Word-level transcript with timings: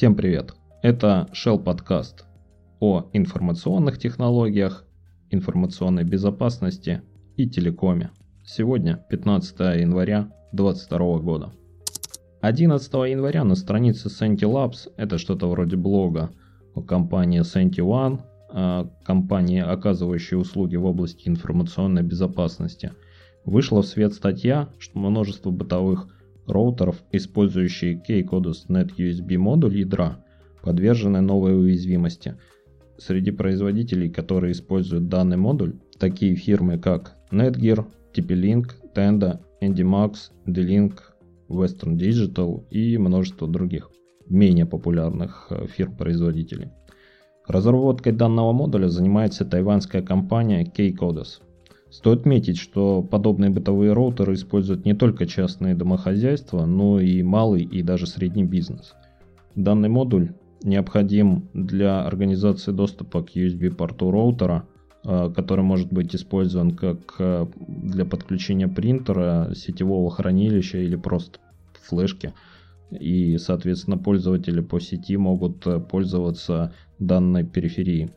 Всем 0.00 0.14
привет! 0.14 0.54
Это 0.80 1.28
Shell 1.34 1.62
подкаст 1.62 2.24
о 2.80 3.10
информационных 3.12 3.98
технологиях, 3.98 4.86
информационной 5.28 6.04
безопасности 6.04 7.02
и 7.36 7.46
телекоме. 7.46 8.10
Сегодня 8.42 9.04
15 9.10 9.60
января 9.78 10.32
2022 10.52 11.18
года. 11.18 11.52
11 12.40 12.90
января 13.10 13.44
на 13.44 13.54
странице 13.54 14.08
Senti 14.08 14.50
Labs, 14.50 14.90
это 14.96 15.18
что-то 15.18 15.50
вроде 15.50 15.76
блога 15.76 16.30
о 16.74 16.80
компании 16.80 17.42
Senti 17.42 17.84
One, 17.84 18.22
компании, 19.04 19.60
оказывающей 19.60 20.38
услуги 20.38 20.76
в 20.76 20.86
области 20.86 21.28
информационной 21.28 22.02
безопасности, 22.02 22.92
вышла 23.44 23.82
в 23.82 23.86
свет 23.86 24.14
статья, 24.14 24.70
что 24.78 24.98
множество 24.98 25.50
бытовых 25.50 26.08
роутеров, 26.50 27.02
использующие 27.12 27.96
K-Codus 27.96 28.68
Net 28.68 28.90
USB 28.96 29.38
модуль 29.38 29.78
ядра, 29.78 30.24
подвержены 30.62 31.20
новой 31.20 31.58
уязвимости. 31.58 32.36
Среди 32.98 33.30
производителей, 33.30 34.10
которые 34.10 34.52
используют 34.52 35.08
данный 35.08 35.36
модуль, 35.36 35.74
такие 35.98 36.34
фирмы 36.34 36.78
как 36.78 37.16
Netgear, 37.30 37.86
TP-Link, 38.14 38.72
Tenda, 38.94 39.40
EndyMax, 39.62 40.32
D-Link, 40.46 40.94
Western 41.48 41.96
Digital 41.96 42.68
и 42.70 42.98
множество 42.98 43.48
других 43.48 43.90
менее 44.28 44.66
популярных 44.66 45.48
э, 45.50 45.66
фирм-производителей. 45.66 46.68
Разработкой 47.46 48.12
данного 48.12 48.52
модуля 48.52 48.88
занимается 48.88 49.44
тайванская 49.44 50.02
компания 50.02 50.64
K-Codus– 50.64 51.40
Стоит 51.90 52.20
отметить, 52.20 52.56
что 52.56 53.02
подобные 53.02 53.50
бытовые 53.50 53.92
роутеры 53.92 54.34
используют 54.34 54.84
не 54.84 54.94
только 54.94 55.26
частные 55.26 55.74
домохозяйства, 55.74 56.64
но 56.64 57.00
и 57.00 57.22
малый 57.22 57.62
и 57.62 57.82
даже 57.82 58.06
средний 58.06 58.44
бизнес. 58.44 58.94
Данный 59.56 59.88
модуль 59.88 60.32
необходим 60.62 61.48
для 61.52 62.04
организации 62.04 62.70
доступа 62.70 63.22
к 63.22 63.34
USB-порту 63.34 64.12
роутера, 64.12 64.68
э, 65.04 65.32
который 65.34 65.64
может 65.64 65.92
быть 65.92 66.14
использован 66.14 66.76
как 66.76 67.16
э, 67.18 67.46
для 67.58 68.04
подключения 68.04 68.68
принтера, 68.68 69.50
сетевого 69.56 70.10
хранилища 70.10 70.78
или 70.78 70.94
просто 70.94 71.40
флешки. 71.82 72.32
И, 72.90 73.36
соответственно, 73.38 73.98
пользователи 73.98 74.60
по 74.60 74.78
сети 74.78 75.16
могут 75.16 75.66
э, 75.66 75.80
пользоваться 75.80 76.72
данной 77.00 77.44
периферией. 77.44 78.10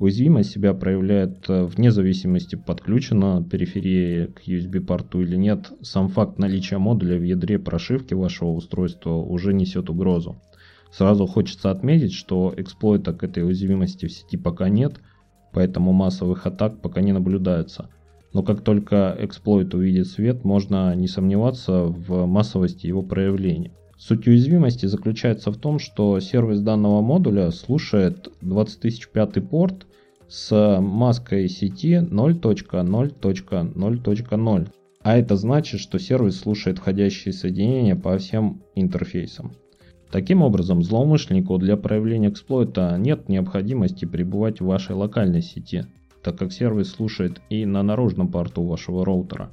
Уязвимость 0.00 0.50
себя 0.50 0.72
проявляет 0.72 1.44
э, 1.50 1.64
вне 1.64 1.90
зависимости, 1.90 2.56
подключена 2.56 3.44
периферия 3.44 4.28
к 4.28 4.48
USB-порту 4.48 5.20
или 5.20 5.36
нет. 5.36 5.72
Сам 5.82 6.08
факт 6.08 6.38
наличия 6.38 6.78
модуля 6.78 7.18
в 7.18 7.22
ядре 7.22 7.58
прошивки 7.58 8.14
вашего 8.14 8.48
устройства 8.48 9.10
уже 9.16 9.52
несет 9.52 9.90
угрозу. 9.90 10.40
Сразу 10.90 11.26
хочется 11.26 11.70
отметить, 11.70 12.14
что 12.14 12.54
эксплойта 12.56 13.12
к 13.12 13.22
этой 13.24 13.44
уязвимости 13.44 14.06
в 14.06 14.12
сети 14.12 14.38
пока 14.38 14.70
нет, 14.70 14.94
поэтому 15.52 15.92
массовых 15.92 16.46
атак 16.46 16.80
пока 16.80 17.02
не 17.02 17.12
наблюдается. 17.12 17.90
Но 18.32 18.42
как 18.42 18.62
только 18.62 19.14
эксплойт 19.20 19.74
увидит 19.74 20.06
свет, 20.06 20.44
можно 20.44 20.94
не 20.94 21.08
сомневаться 21.08 21.82
в 21.82 22.24
массовости 22.24 22.86
его 22.86 23.02
проявления. 23.02 23.72
Суть 23.98 24.26
уязвимости 24.26 24.86
заключается 24.86 25.52
в 25.52 25.58
том, 25.58 25.78
что 25.78 26.18
сервис 26.20 26.62
данного 26.62 27.02
модуля 27.02 27.50
слушает 27.50 28.32
20005 28.40 29.46
порт 29.46 29.86
с 30.30 30.80
маской 30.80 31.46
сети 31.48 31.96
0.0.0.0. 31.96 34.68
А 35.02 35.16
это 35.16 35.36
значит, 35.36 35.80
что 35.80 35.98
сервис 35.98 36.38
слушает 36.38 36.78
входящие 36.78 37.32
соединения 37.32 37.96
по 37.96 38.16
всем 38.16 38.62
интерфейсам. 38.76 39.50
Таким 40.12 40.42
образом, 40.42 40.84
злоумышленнику 40.84 41.58
для 41.58 41.76
проявления 41.76 42.28
эксплойта 42.28 42.96
нет 42.96 43.28
необходимости 43.28 44.04
пребывать 44.04 44.60
в 44.60 44.66
вашей 44.66 44.94
локальной 44.94 45.42
сети, 45.42 45.86
так 46.22 46.38
как 46.38 46.52
сервис 46.52 46.92
слушает 46.92 47.40
и 47.50 47.66
на 47.66 47.82
наружном 47.82 48.28
порту 48.28 48.62
вашего 48.62 49.04
роутера. 49.04 49.50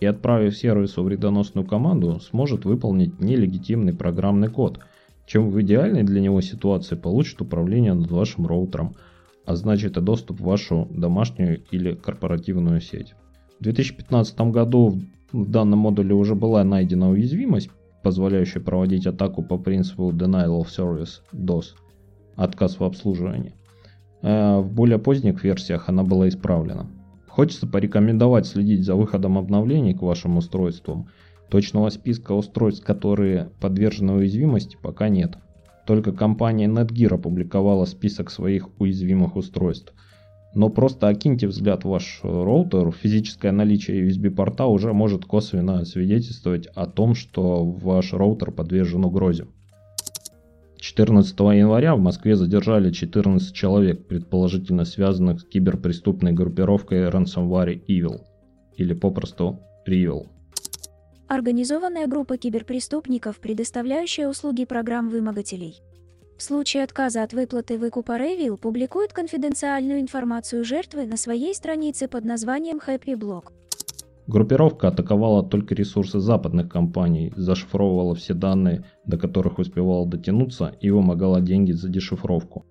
И 0.00 0.06
отправив 0.06 0.54
сервису 0.56 1.02
вредоносную 1.04 1.66
команду, 1.66 2.20
сможет 2.20 2.66
выполнить 2.66 3.18
нелегитимный 3.18 3.94
программный 3.94 4.48
код, 4.48 4.80
чем 5.26 5.50
в 5.50 5.58
идеальной 5.62 6.02
для 6.02 6.20
него 6.20 6.42
ситуации 6.42 6.96
получит 6.96 7.40
управление 7.40 7.94
над 7.94 8.10
вашим 8.10 8.46
роутером– 8.46 8.94
а 9.48 9.56
значит 9.56 9.96
и 9.96 10.02
доступ 10.02 10.40
в 10.40 10.44
вашу 10.44 10.86
домашнюю 10.90 11.62
или 11.70 11.94
корпоративную 11.94 12.82
сеть. 12.82 13.14
В 13.58 13.62
2015 13.62 14.38
году 14.42 15.00
в 15.32 15.50
данном 15.50 15.78
модуле 15.78 16.12
уже 16.12 16.34
была 16.34 16.62
найдена 16.64 17.08
уязвимость, 17.08 17.70
позволяющая 18.02 18.60
проводить 18.60 19.06
атаку 19.06 19.42
по 19.42 19.56
принципу 19.56 20.10
Denial 20.10 20.60
of 20.60 20.66
Service 20.66 21.22
DOS, 21.32 21.68
отказ 22.36 22.78
в 22.78 22.84
обслуживании. 22.84 23.54
А 24.20 24.60
в 24.60 24.70
более 24.70 24.98
поздних 24.98 25.42
версиях 25.42 25.88
она 25.88 26.02
была 26.02 26.28
исправлена. 26.28 26.86
Хочется 27.26 27.66
порекомендовать 27.66 28.46
следить 28.46 28.84
за 28.84 28.96
выходом 28.96 29.38
обновлений 29.38 29.94
к 29.94 30.02
вашим 30.02 30.36
устройствам. 30.36 31.08
Точного 31.48 31.88
списка 31.88 32.32
устройств, 32.32 32.84
которые 32.84 33.48
подвержены 33.62 34.12
уязвимости, 34.12 34.76
пока 34.82 35.08
нет. 35.08 35.38
Только 35.88 36.12
компания 36.12 36.68
Netgear 36.68 37.14
опубликовала 37.14 37.86
список 37.86 38.30
своих 38.30 38.68
уязвимых 38.78 39.36
устройств. 39.36 39.94
Но 40.54 40.68
просто 40.68 41.08
окиньте 41.08 41.46
взгляд 41.46 41.84
в 41.84 41.88
ваш 41.88 42.20
роутер, 42.22 42.92
физическое 42.92 43.52
наличие 43.52 44.06
USB-порта 44.06 44.66
уже 44.66 44.92
может 44.92 45.24
косвенно 45.24 45.82
свидетельствовать 45.86 46.66
о 46.66 46.84
том, 46.84 47.14
что 47.14 47.64
ваш 47.64 48.12
роутер 48.12 48.50
подвержен 48.50 49.06
угрозе. 49.06 49.46
14 50.76 51.40
января 51.40 51.96
в 51.96 52.00
Москве 52.00 52.36
задержали 52.36 52.90
14 52.90 53.54
человек, 53.54 54.06
предположительно 54.06 54.84
связанных 54.84 55.40
с 55.40 55.44
киберпреступной 55.44 56.32
группировкой 56.32 57.08
Ransomware 57.08 57.80
Evil, 57.88 58.26
или 58.76 58.92
попросту 58.92 59.60
Revil. 59.88 60.26
Организованная 61.28 62.06
группа 62.06 62.38
киберпреступников, 62.38 63.38
предоставляющая 63.38 64.28
услуги 64.28 64.64
программ 64.64 65.10
вымогателей. 65.10 65.82
В 66.38 66.42
случае 66.42 66.84
отказа 66.84 67.22
от 67.22 67.34
выплаты 67.34 67.76
выкупа 67.76 68.18
Revil 68.18 68.56
публикует 68.56 69.12
конфиденциальную 69.12 70.00
информацию 70.00 70.64
жертвы 70.64 71.04
на 71.04 71.18
своей 71.18 71.54
странице 71.54 72.08
под 72.08 72.24
названием 72.24 72.78
Happy 72.78 73.14
Block. 73.14 73.52
Группировка 74.26 74.88
атаковала 74.88 75.42
только 75.42 75.74
ресурсы 75.74 76.18
западных 76.18 76.70
компаний, 76.70 77.30
зашифровывала 77.36 78.14
все 78.14 78.32
данные, 78.32 78.86
до 79.04 79.18
которых 79.18 79.58
успевала 79.58 80.06
дотянуться 80.06 80.76
и 80.80 80.90
вымогала 80.90 81.42
деньги 81.42 81.72
за 81.72 81.90
дешифровку. 81.90 82.64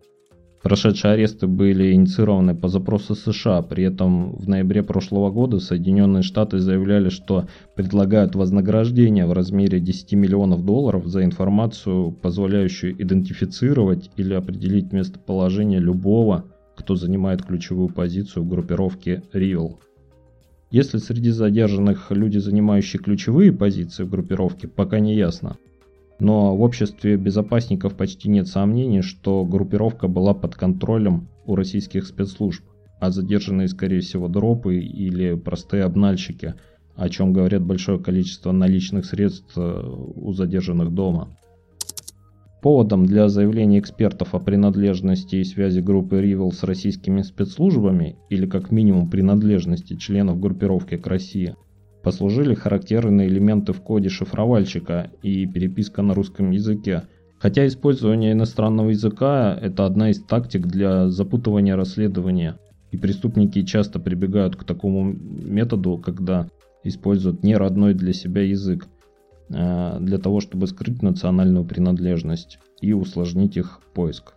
Прошедшие 0.68 1.14
аресты 1.14 1.48
были 1.48 1.94
инициированы 1.94 2.54
по 2.54 2.68
запросу 2.68 3.16
США, 3.16 3.62
при 3.62 3.86
этом 3.86 4.36
в 4.36 4.50
ноябре 4.50 4.84
прошлого 4.84 5.32
года 5.32 5.62
Соединенные 5.62 6.24
Штаты 6.24 6.60
заявляли, 6.60 7.08
что 7.08 7.48
предлагают 7.78 8.36
вознаграждение 8.36 9.26
в 9.26 9.32
размере 9.32 9.80
10 9.80 10.12
миллионов 10.16 10.66
долларов 10.66 11.08
за 11.08 11.24
информацию, 11.24 12.12
позволяющую 12.12 13.02
идентифицировать 13.02 14.12
или 14.18 14.34
определить 14.34 14.92
местоположение 14.92 15.80
любого, 15.80 16.44
кто 16.76 16.96
занимает 16.96 17.46
ключевую 17.46 17.88
позицию 17.88 18.44
в 18.44 18.50
группировке 18.50 19.24
RIVEL. 19.32 19.78
Если 20.70 20.98
среди 20.98 21.30
задержанных 21.30 22.12
люди, 22.12 22.40
занимающие 22.40 23.02
ключевые 23.02 23.54
позиции 23.54 24.04
в 24.04 24.10
группировке, 24.10 24.68
пока 24.68 25.00
не 25.00 25.16
ясно, 25.16 25.56
но 26.20 26.56
в 26.56 26.62
обществе 26.62 27.16
безопасников 27.16 27.96
почти 27.96 28.30
нет 28.30 28.48
сомнений, 28.48 29.02
что 29.02 29.46
группировка 29.46 30.08
была 30.08 30.34
под 30.34 30.56
контролем 30.56 31.28
у 31.46 31.56
российских 31.56 32.08
спецслужб, 32.08 32.64
а 33.00 33.12
задержанные, 33.12 33.68
скорее 33.68 34.00
всего, 34.00 34.28
дропы 34.28 34.78
или 34.78 35.36
простые 35.36 35.84
обнальщики, 35.84 36.56
о 36.96 37.10
чем 37.10 37.34
говорят 37.34 37.64
большое 37.64 38.00
количество 38.00 38.52
наличных 38.52 39.06
средств 39.06 39.54
э, 39.56 39.62
у 40.16 40.34
задержанных 40.34 40.92
дома. 40.92 41.38
Поводом 42.64 43.06
для 43.06 43.30
заявления 43.30 43.78
экспертов 43.78 44.34
о 44.34 44.40
принадлежности 44.40 45.36
и 45.36 45.44
связи 45.44 45.80
группы 45.80 46.20
Rival 46.20 46.52
с 46.52 46.64
российскими 46.64 47.22
спецслужбами, 47.22 48.16
или 48.32 48.48
как 48.48 48.72
минимум 48.72 49.12
принадлежности 49.12 49.96
членов 49.96 50.40
группировки 50.40 50.98
к 50.98 51.06
России– 51.06 51.56
послужили 52.04 52.54
характерные 52.54 53.28
элементы 53.28 53.74
в 53.74 53.82
коде 53.82 54.10
шифровальщика 54.10 55.12
и 55.22 55.46
переписка 55.46 56.02
на 56.02 56.14
русском 56.14 56.52
языке. 56.52 57.04
Хотя 57.40 57.68
использование 57.68 58.32
иностранного 58.32 58.90
языка– 58.90 59.58
это 59.62 59.86
одна 59.86 60.10
из 60.10 60.24
тактик 60.24 60.66
для 60.66 61.10
запутывания 61.10 61.76
расследования, 61.76 62.58
и 62.92 62.98
преступники 62.98 63.64
часто 63.64 64.00
прибегают 64.00 64.56
к 64.56 64.64
такому 64.64 65.04
методу, 65.04 65.98
когда 65.98 66.48
используют 66.84 67.44
не 67.44 67.56
родной 67.56 67.94
для 67.94 68.14
себя 68.14 68.42
язык, 68.42 68.88
а, 69.54 70.00
для 70.00 70.18
того, 70.18 70.40
чтобы 70.40 70.68
скрыть 70.68 71.02
национальную 71.02 71.66
принадлежность 71.66 72.60
и 72.82 72.94
усложнить 72.94 73.58
их 73.58 73.82
поиск. 73.94 74.37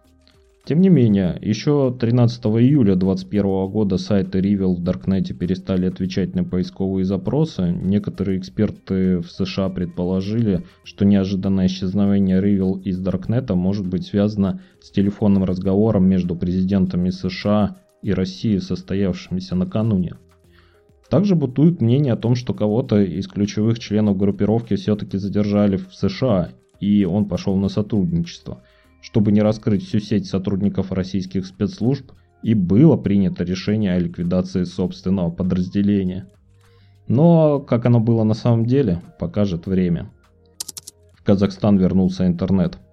Тем 0.71 0.83
не 0.83 0.89
менее, 0.89 1.37
еще 1.43 1.93
13 1.99 2.45
июля 2.45 2.95
2021 2.95 3.67
года 3.73 3.99
сайты 3.99 4.39
Revil 4.39 4.77
в 4.77 4.85
Даркнете 4.85 5.35
перестали 5.35 5.87
отвечать 5.87 6.37
на 6.37 6.45
поисковые 6.45 7.05
запросы. 7.05 7.73
Некоторые 7.73 8.39
эксперты 8.39 9.19
в 9.19 9.33
США 9.33 9.69
предположили, 9.69 10.63
что 10.85 11.05
неожиданное 11.05 11.67
исчезновение 11.67 12.41
Revil 12.41 12.81
из 12.85 13.01
Даркнета 13.01 13.57
может 13.57 13.89
быть 13.89 14.07
связано 14.07 14.61
с 14.81 14.93
телефонным 14.93 15.43
разговором 15.43 16.09
между 16.09 16.37
президентами 16.37 17.11
США 17.11 17.79
и 18.03 18.13
России, 18.13 18.59
состоявшимися 18.59 19.57
накануне. 19.57 20.19
Также 21.09 21.35
бытует 21.35 21.81
мнение 21.81 22.13
о 22.13 22.17
том, 22.17 22.37
что 22.37 22.55
кого-то 22.55 23.03
из 23.03 23.27
ключевых 23.27 23.81
членов 23.81 24.17
группировки 24.17 24.77
все-таки 24.77 25.19
задержали 25.19 25.79
в 25.79 25.93
США, 25.93 26.51
и 26.79 27.05
он 27.05 27.25
пошел 27.25 27.57
на 27.57 27.69
сотрудничество. 27.69 28.63
Чтобы 29.01 29.33
не 29.33 29.41
раскрыть 29.41 29.87
всю 29.87 29.99
сеть 29.99 30.27
сотрудников 30.27 30.93
российских 30.93 31.47
спецслужб, 31.47 32.13
и 32.43 32.55
было 32.55 32.97
принято 32.97 33.45
решение 33.45 33.93
о 33.95 33.99
ликвидации 33.99 34.65
собственного 34.65 35.31
подразделения. 35.31 36.27
Но 37.07 37.61
как 37.61 37.87
оно 37.87 38.01
было 38.01 38.25
на 38.25 38.35
самом 38.35 38.67
деле, 38.67 39.03
покажет 39.19 39.67
время. 39.67 40.11
В 41.13 41.23
Казахстан 41.23 41.77
вернулся 41.77 42.27
интернет– 42.27 42.79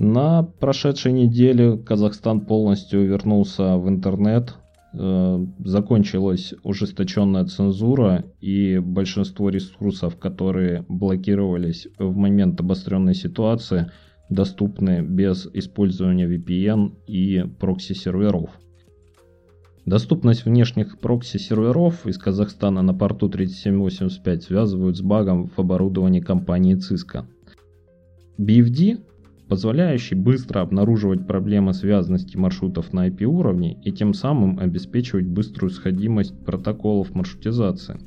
На 0.00 0.44
прошедшей 0.44 1.12
неделе 1.12 1.76
Казахстан 1.76 2.40
полностью 2.40 3.06
вернулся 3.06 3.76
в 3.76 3.86
интернет. 3.86 4.54
Э, 4.92 5.46
закончилась 5.64 6.52
ужесточенная 6.64 7.44
цензура 7.44 8.24
и 8.40 8.78
большинство 8.78 9.48
ресурсов, 9.48 10.16
которые 10.16 10.84
блокировались 10.88 11.86
в 11.98 12.16
момент 12.16 12.60
обостренной 12.60 13.14
ситуации, 13.14 13.90
доступны 14.30 15.02
без 15.02 15.48
использования 15.52 16.26
VPN 16.26 16.94
и 17.06 17.44
прокси-серверов. 17.60 18.50
Доступность 19.86 20.44
внешних 20.44 20.98
прокси-серверов 20.98 22.06
из 22.06 22.18
Казахстана 22.18 22.82
на 22.82 22.92
порту 22.92 23.28
3785 23.28 24.42
связывают 24.42 24.96
с 24.96 25.02
багом 25.02 25.46
в 25.46 25.58
оборудовании 25.58 26.20
компании 26.20 26.76
Cisco. 26.76 27.26
BFD 28.38 29.00
позволяющий 29.50 30.14
быстро 30.14 30.60
обнаруживать 30.60 31.26
проблемы 31.26 31.74
связанности 31.74 32.36
маршрутов 32.36 32.92
на 32.92 33.08
IP-уровне 33.08 33.76
и 33.82 33.90
тем 33.90 34.14
самым 34.14 34.60
обеспечивать 34.60 35.26
быструю 35.26 35.70
сходимость 35.70 36.38
протоколов 36.44 37.12
маршрутизации. 37.16 37.98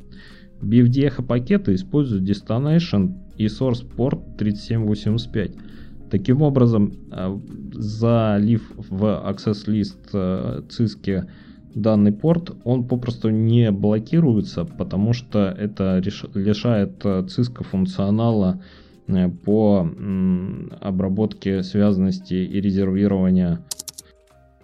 BFD 0.62 1.10
Echo 1.10 1.22
пакеты 1.22 1.76
используют 1.76 2.24
Destination 2.24 3.16
и 3.38 3.48
Source 3.48 3.86
Port 3.86 4.38
3785. 4.38 5.52
Таким 6.10 6.42
образом, 6.42 6.94
э, 7.12 7.38
залив 7.74 8.72
в 8.78 9.04
Access 9.04 9.68
List 9.68 9.98
э, 10.14 10.62
ЦИСКе 10.70 11.26
данный 11.76 12.14
порт, 12.14 12.56
он 12.64 12.88
попросту 12.88 13.32
не 13.32 13.70
блокируется, 13.70 14.64
потому 14.64 15.12
что 15.12 15.54
это 15.60 16.02
лишает 16.36 17.02
э, 17.04 17.26
ЦИСКа 17.28 17.66
функционала 17.66 18.62
по 19.46 19.90
обработке 20.82 21.64
связанности 21.64 22.34
и 22.34 22.62
резервирования. 22.62 23.66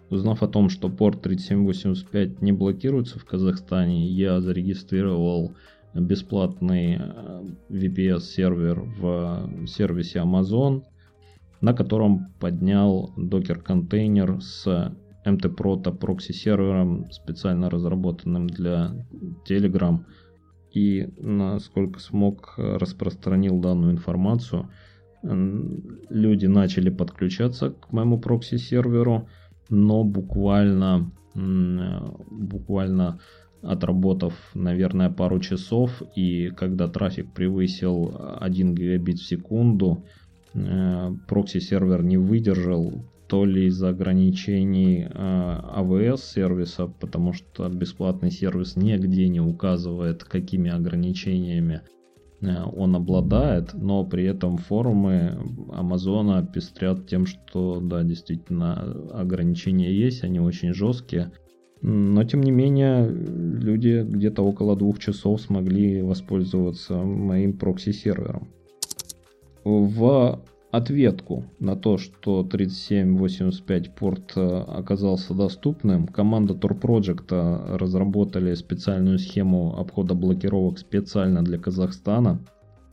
Узнав 0.09 0.41
о 0.41 0.47
том, 0.47 0.69
что 0.69 0.89
порт 0.89 1.21
3785 1.21 2.41
не 2.41 2.51
блокируется 2.51 3.19
в 3.19 3.25
Казахстане, 3.25 4.07
я 4.07 4.41
зарегистрировал 4.41 5.53
бесплатный 5.93 6.97
э, 6.99 7.43
VPS-сервер 7.69 8.81
в 8.97 9.67
сервисе 9.67 10.19
Amazon, 10.19 10.83
на 11.61 11.73
котором 11.73 12.27
поднял 12.39 13.11
докер-контейнер 13.17 14.41
с 14.41 14.93
MT-Proto 15.25 15.95
прокси-сервером, 15.95 17.11
специально 17.11 17.69
разработанным 17.69 18.47
для 18.47 18.93
Telegram– 19.47 19.99
и 20.71 21.09
насколько 21.17 21.99
смог 21.99 22.53
распространил 22.57 23.59
данную 23.59 23.93
информацию. 23.93 24.69
Люди 25.21 26.45
начали 26.45 26.89
подключаться 26.89 27.71
к 27.71 27.91
моему 27.91 28.19
прокси-серверу, 28.19 29.27
но 29.69 30.03
буквально, 30.03 31.11
буквально 31.35 33.19
отработав, 33.61 34.33
наверное, 34.53 35.09
пару 35.09 35.39
часов, 35.39 36.01
и 36.15 36.49
когда 36.49 36.87
трафик 36.87 37.33
превысил 37.33 38.37
1 38.39 38.75
гигабит 38.75 39.19
в 39.19 39.27
секунду, 39.27 40.05
э, 40.53 41.11
прокси-сервер 41.27 42.03
не 42.03 42.17
выдержал, 42.17 43.03
то 43.29 43.45
ли 43.45 43.67
из-за 43.67 43.89
ограничений 43.89 45.05
AWS 45.05 46.13
а 46.13 46.17
сервиса, 46.17 46.87
потому 46.87 47.33
что 47.33 47.69
бесплатный 47.69 48.31
сервис 48.31 48.75
нигде 48.75 49.29
не 49.29 49.39
указывает, 49.39 50.23
какими 50.23 50.71
ограничениями 50.71 51.81
э, 52.41 52.63
он 52.75 52.95
обладает, 52.95 53.75
но 53.75 54.03
при 54.03 54.25
этом 54.25 54.57
форумы 54.57 55.37
Амазона 55.71 56.43
пестрят 56.43 57.07
тем, 57.07 57.27
что 57.27 57.79
да, 57.79 58.03
действительно 58.03 58.81
ограничения 59.13 59.93
есть, 59.93 60.23
они 60.23 60.39
очень 60.39 60.73
жесткие. 60.73 61.31
Но 61.83 62.23
тем 62.23 62.41
не 62.41 62.51
менее, 62.51 63.07
люди 63.07 64.03
где-то 64.09 64.41
около 64.41 64.75
двух 64.75 64.97
часов 64.97 65.39
смогли 65.39 66.01
воспользоваться 66.01 66.95
моим 66.97 67.53
прокси-сервером. 67.53 68.49
В 69.63 70.41
ответку 70.71 71.45
на 71.59 71.75
то, 71.75 71.97
что 71.97 72.43
3785 72.43 73.95
порт 73.95 74.33
э, 74.35 74.63
оказался 74.67 75.33
доступным, 75.33 76.07
команда 76.07 76.53
Tor 76.53 76.79
Project 76.79 77.27
э, 77.31 77.77
разработали 77.77 78.53
специальную 78.53 79.17
схему 79.17 79.77
обхода 79.77 80.13
блокировок 80.13 80.77
специально 80.77 81.43
для 81.43 81.57
Казахстана. 81.57 82.39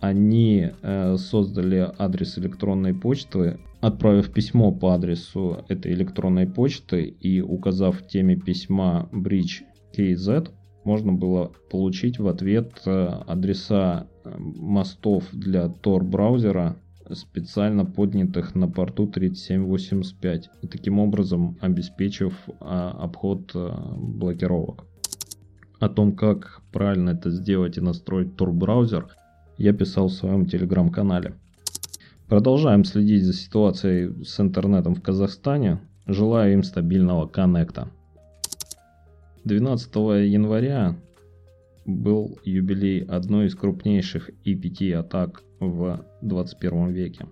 Они 0.00 0.70
э, 0.82 1.17
создали 1.19 1.90
адрес 1.99 2.38
электронной 2.38 2.94
почты, 2.94 3.58
отправив 3.81 4.32
письмо 4.32 4.73
по 4.73 4.94
адресу 4.94 5.64
этой 5.69 5.93
электронной 5.93 6.46
почты 6.46 7.05
и 7.05 7.43
указав 7.43 8.00
в 8.00 8.06
теме 8.06 8.37
письма 8.37 9.08
Bridge 9.12 9.64
KZ, 9.96 10.50
можно 10.84 11.12
было 11.12 11.50
получить 11.70 12.19
в 12.19 12.28
ответ 12.28 12.81
адреса 12.84 14.06
мостов 14.25 15.25
для 15.32 15.64
Tor 15.67 16.05
браузера 16.05 16.76
специально 17.12 17.85
поднятых 17.85 18.55
на 18.55 18.69
порту 18.69 19.06
3785 19.06 20.50
и 20.62 20.67
таким 20.67 20.99
образом 20.99 21.56
обеспечив 21.61 22.35
а, 22.61 22.91
обход 22.91 23.50
а, 23.55 23.94
блокировок. 23.97 24.85
О 25.78 25.88
том, 25.88 26.16
как 26.16 26.62
правильно 26.73 27.11
это 27.11 27.31
сделать 27.31 27.76
и 27.76 27.81
настроить 27.81 28.35
Tor-браузер, 28.37 29.09
я 29.59 29.73
писал 29.73 30.09
в 30.09 30.12
своем 30.12 30.47
телеграм-канале. 30.47 31.35
Продолжаем 32.28 32.85
следить 32.85 33.25
за 33.25 33.33
ситуацией 33.33 34.25
с 34.25 34.40
интернетом 34.40 34.95
в 34.95 35.02
Казахстане. 35.02 35.81
Желаю 36.07 36.54
им 36.54 36.62
стабильного 36.62 37.26
коннекта. 37.26 37.88
12 39.45 39.95
января 40.26 40.97
был 41.85 42.38
юбилей 42.45 43.04
одной 43.04 43.47
из 43.47 43.54
крупнейших 43.54 44.31
EPT 44.45 44.92
атак 44.95 45.42
в 45.61 46.05
21 46.23 46.89
веке. 46.89 47.27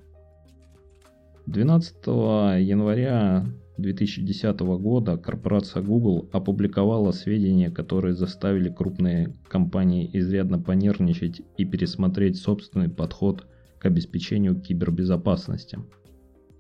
12 1.47 2.07
января 2.07 3.47
2010 3.77 4.61
года 4.61 5.17
корпорация 5.17 5.83
Google 5.83 6.29
опубликовала 6.33 7.11
сведения, 7.11 7.71
которые 7.71 8.15
заставили 8.15 8.71
крупные 8.71 9.37
компании 9.49 10.09
изрядно 10.13 10.59
понервничать 10.59 11.43
и 11.57 11.65
пересмотреть 11.65 12.39
собственный 12.39 12.89
подход 12.89 13.47
к 13.79 13.87
обеспечению 13.87 14.61
кибербезопасности. 14.61 15.79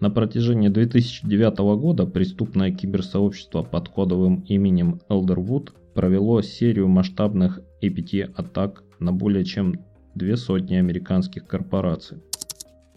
На 0.00 0.10
протяжении 0.10 0.68
2009 0.68 1.58
года 1.80 2.04
преступное 2.04 2.72
киберсообщество 2.72 3.62
под 3.62 3.88
кодовым 3.88 4.40
именем 4.48 5.00
Elderwood 5.08 5.70
провело 5.94 6.42
серию 6.42 6.88
масштабных 6.88 7.60
APT-атак 7.82 8.82
на 8.98 9.12
более 9.12 9.44
чем 9.44 9.80
две 10.14 10.36
сотни 10.36 10.76
американских 10.76 11.46
корпораций. 11.46 12.18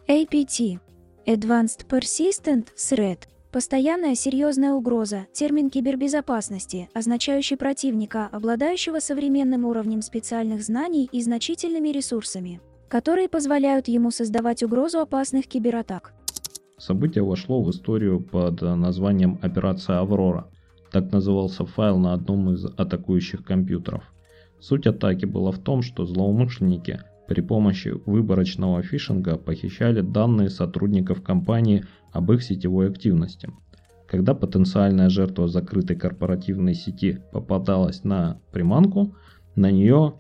APT– 0.07 0.79
Advanced 1.25 1.87
Persistent 1.89 2.67
Threat– 2.77 3.19
постоянная 3.51 4.15
серьезная 4.15 4.73
угроза, 4.73 5.25
термин 5.33 5.69
кибербезопасности, 5.69 6.89
означающий 6.93 7.57
противника, 7.57 8.27
обладающего 8.31 8.99
современным 8.99 9.65
уровнем 9.65 10.01
специальных 10.01 10.61
знаний 10.63 11.09
и 11.11 11.21
значительными 11.21 11.89
ресурсами, 11.89 12.61
которые 12.87 13.27
позволяют 13.27 13.87
ему 13.87 14.11
создавать 14.11 14.63
угрозу 14.63 14.99
опасных 14.99 15.47
кибератак. 15.47 16.13
Событие 16.77 17.23
вошло 17.23 17.63
в 17.63 17.71
историю 17.71 18.21
под 18.21 18.61
названием 18.61 19.39
«Операция 19.41 19.99
Аврора». 19.99 20.47
Так 20.91 21.11
назывался 21.11 21.65
файл 21.65 21.97
на 21.97 22.13
одном 22.13 22.53
из 22.53 22.63
атакующих 22.65 23.43
компьютеров– 23.43 24.03
Суть 24.59 24.87
атаки 24.87 25.25
была 25.25 25.51
в 25.51 25.59
том, 25.59 25.81
что 25.81 26.05
злоумышленники 26.05 27.01
при 27.27 27.41
помощи 27.41 27.93
выборочного 28.05 28.81
фишинга 28.81 29.37
похищали 29.37 30.01
данные 30.01 30.49
сотрудников 30.49 31.21
компании 31.21 31.85
об 32.11 32.31
их 32.31 32.41
сетевой 32.41 32.89
активности. 32.89 33.51
Когда 34.07 34.33
потенциальная 34.33 35.09
жертва 35.09 35.47
закрытой 35.47 35.95
корпоративной 35.95 36.73
сети 36.73 37.19
попадалась 37.31 38.03
на 38.03 38.39
приманку, 38.51 39.13
на 39.55 39.69
нее, 39.69 40.15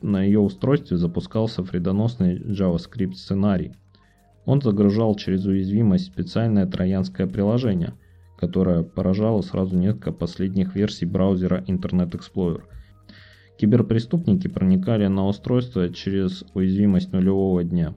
на 0.00 0.22
ее 0.22 0.40
устройстве 0.40 0.96
запускался 0.96 1.62
вредоносный 1.62 2.38
JavaScript 2.38 3.14
сценарий. 3.14 3.72
Он 4.44 4.60
загружал 4.60 5.14
через 5.14 5.44
уязвимость 5.44 6.06
специальное 6.06 6.66
троянское 6.66 7.26
приложение, 7.26 7.94
которое 8.38 8.82
поражало 8.82 9.42
сразу 9.42 9.76
несколько 9.76 10.10
последних 10.10 10.74
версий 10.74 11.06
браузера 11.06 11.62
Internet 11.68 12.12
Explorer– 12.12 12.62
Киберпреступники 13.62 14.48
проникали 14.48 15.06
на 15.06 15.28
устройство 15.28 15.88
через 15.88 16.44
уязвимость 16.52 17.12
нулевого 17.12 17.62
дня 17.62 17.94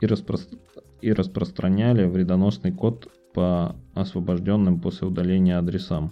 и, 0.00 0.06
распро... 0.06 0.38
и 1.00 1.12
распространяли 1.12 2.04
вредоносный 2.04 2.72
код 2.72 3.08
по 3.32 3.76
освобожденным 3.94 4.80
после 4.80 5.06
удаления 5.06 5.56
адресам. 5.56 6.10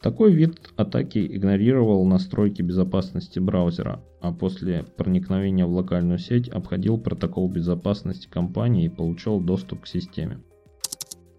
Такой 0.00 0.32
вид 0.32 0.70
атаки 0.76 1.18
игнорировал 1.18 2.06
настройки 2.06 2.62
безопасности 2.62 3.40
браузера, 3.40 4.04
а 4.20 4.32
после 4.32 4.84
проникновения 4.96 5.66
в 5.66 5.72
локальную 5.72 6.20
сеть 6.20 6.48
обходил 6.48 6.96
протокол 6.96 7.50
безопасности 7.50 8.28
компании 8.28 8.84
и 8.84 8.88
получал 8.88 9.40
доступ 9.40 9.80
к 9.80 9.88
системе. 9.88 10.38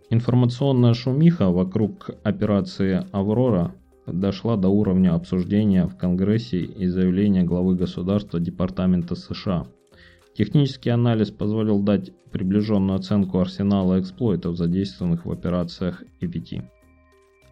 Информационная 0.09 0.93
шумиха 0.93 1.49
вокруг 1.49 2.09
операции 2.23 3.05
«Аврора» 3.13 3.73
дошла 4.05 4.57
до 4.57 4.69
уровня 4.69 5.13
обсуждения 5.13 5.85
в 5.87 5.95
Конгрессе 5.95 6.61
и 6.61 6.87
заявления 6.87 7.43
главы 7.43 7.75
государства 7.75 8.39
Департамента 8.39 9.15
США. 9.15 9.67
Технический 10.33 10.89
анализ 10.89 11.29
позволил 11.31 11.81
дать 11.81 12.11
приближенную 12.31 12.97
оценку 12.97 13.39
арсенала 13.39 13.99
эксплойтов, 13.99 14.57
задействованных 14.57 15.25
в 15.25 15.31
операциях 15.31 16.03
EPT. 16.21 16.63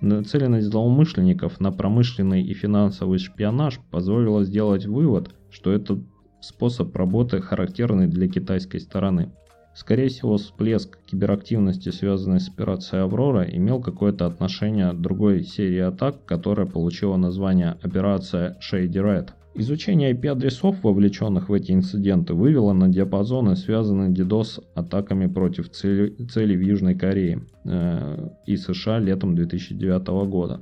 Нацеленность 0.02 0.68
злоумышленников 0.68 1.60
на 1.60 1.72
промышленный 1.72 2.42
и 2.42 2.54
финансовый 2.54 3.20
шпионаж 3.20 3.80
позволила 3.92 4.46
сделать 4.46 4.86
вывод, 4.86 5.36
что 5.50 5.72
этот 5.72 6.00
способ 6.40 6.96
работы 6.96 7.42
характерный 7.42 8.08
для 8.08 8.30
китайской 8.30 8.80
стороны– 8.80 9.34
Скорее 9.74 10.10
всего, 10.10 10.38
всплеск 10.38 10.98
киберактивности, 11.06 11.90
связанный 11.90 12.40
с 12.40 12.50
операцией 12.50 13.02
«Аврора», 13.02 13.44
имел 13.44 13.82
какое-то 13.82 14.26
отношение 14.26 14.92
к 14.92 15.00
другой 15.00 15.44
серии 15.44 15.80
атак, 15.80 16.26
которая 16.26 16.66
получила 16.66 17.16
название 17.16 17.78
«Операция 17.82 18.58
Shady 18.60 18.92
Red». 18.92 19.30
Изучение 19.56 20.14
IP-адресов, 20.14 20.84
вовлеченных 20.84 21.50
в 21.50 21.54
эти 21.54 21.72
инциденты, 21.72 22.34
вывело 22.34 22.72
на 22.74 22.88
диапазоны, 22.88 23.56
связанные 23.56 24.10
DDoS 24.10 24.64
атаками 24.76 25.28
против 25.28 25.70
цели, 25.72 26.16
целей 26.26 26.56
в 26.56 26.62
Южной 26.62 26.96
Корее 26.96 27.42
э, 27.66 28.30
и 28.46 28.58
США 28.58 29.00
летом 29.00 29.36
2009 29.36 30.08
года. 30.30 30.62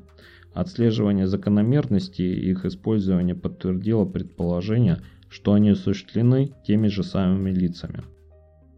Отслеживание 0.54 1.28
закономерностей 1.28 2.34
их 2.34 2.66
использования 2.66 3.36
подтвердило 3.36 4.06
предположение, 4.06 5.00
что 5.30 5.54
они 5.54 5.72
осуществлены 5.72 6.52
теми 6.66 6.88
же 6.88 7.04
самыми 7.04 7.52
лицами. 7.52 8.04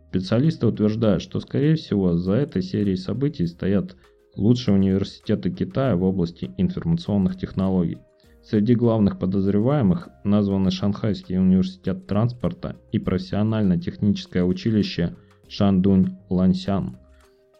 Специалисты 0.09 0.65
утверждают, 0.65 1.21
что 1.21 1.39
скорее 1.39 1.75
всего 1.75 2.17
за 2.17 2.33
этой 2.33 2.63
серией 2.63 2.97
событий 2.97 3.45
стоят 3.45 3.95
лучшие 4.35 4.73
университеты 4.73 5.51
Китая 5.51 5.95
в 5.95 6.03
области 6.03 6.49
информационных 6.57 7.37
технологий. 7.37 7.99
Среди 8.41 8.73
главных 8.73 9.19
подозреваемых 9.19 10.09
названы 10.23 10.71
Шанхайский 10.71 11.37
университет 11.37 12.07
транспорта 12.07 12.77
и 12.91 12.97
профессионально-техническое 12.97 14.43
училище 14.43 15.15
Шандунь 15.47 16.17
Лансян. 16.29 16.97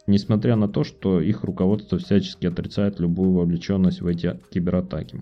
Несмотря 0.08 0.56
на 0.56 0.68
то, 0.68 0.84
что 0.84 1.22
их 1.22 1.44
руководство 1.44 2.00
всячески 2.00 2.48
отрицает 2.48 3.00
любую 3.00 3.34
вовлеченность 3.34 4.02
в 4.02 4.08
эти 4.08 4.40
кибератаки. 4.50 5.22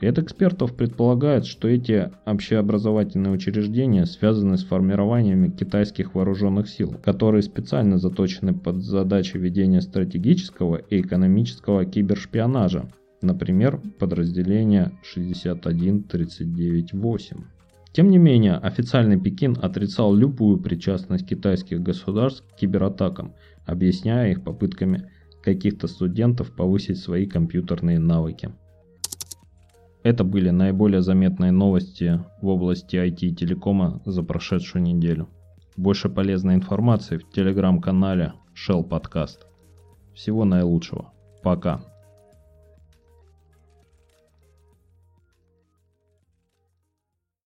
Ряд 0.00 0.18
экспертов 0.20 0.76
предполагает, 0.76 1.44
что 1.44 1.66
эти 1.66 2.12
общеобразовательные 2.24 3.32
учреждения 3.32 4.06
связаны 4.06 4.56
с 4.56 4.64
формированиями 4.64 5.48
китайских 5.48 6.14
вооруженных 6.14 6.68
сил, 6.68 6.94
которые 7.02 7.42
специально 7.42 7.98
заточены 7.98 8.54
под 8.54 8.76
задачи 8.76 9.36
ведения 9.36 9.80
стратегического 9.80 10.76
и 10.76 11.00
экономического 11.00 11.84
кибершпионажа, 11.84 12.92
например, 13.22 13.80
подразделение 13.98 14.92
61398. 15.02 17.36
Тем 17.90 18.10
не 18.10 18.18
менее, 18.18 18.54
официальный 18.54 19.20
Пекин 19.20 19.56
отрицал 19.60 20.14
любую 20.14 20.60
причастность 20.60 21.26
китайских 21.26 21.82
государств 21.82 22.44
к 22.52 22.56
кибератакам, 22.56 23.34
объясняя 23.66 24.30
их 24.30 24.44
попытками 24.44 25.10
каких-то 25.42 25.88
студентов 25.88 26.54
повысить 26.54 26.98
свои 26.98 27.26
компьютерные 27.26 27.98
навыки. 27.98 28.52
Это 30.02 30.24
были 30.24 30.50
наиболее 30.50 31.02
заметные 31.02 31.50
новости 31.50 32.24
в 32.40 32.46
области 32.48 32.96
IT 32.96 33.18
и 33.20 33.34
телекома 33.34 34.00
за 34.04 34.22
прошедшую 34.22 34.82
неделю. 34.82 35.28
Больше 35.76 36.08
полезной 36.08 36.54
информации 36.54 37.18
в 37.18 37.30
телеграм-канале 37.30 38.32
Shell 38.54 38.88
Podcast. 38.88 39.38
Всего 40.14 40.44
наилучшего. 40.44 41.12
Пока. 41.42 41.80